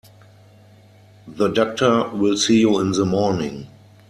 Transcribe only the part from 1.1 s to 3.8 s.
The doctor will see you in the morning.